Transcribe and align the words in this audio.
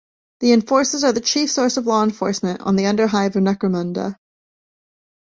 The 0.39 0.51
Enforcers 0.53 1.03
are 1.03 1.11
the 1.13 1.21
chief 1.21 1.51
source 1.51 1.77
of 1.77 1.85
law 1.85 2.03
enforcement 2.03 2.63
in 2.65 2.75
the 2.75 2.85
underhive 2.85 3.35
of 3.35 3.43
Necromunda. 3.43 4.15